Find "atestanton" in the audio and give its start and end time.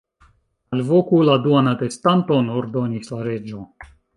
1.73-2.51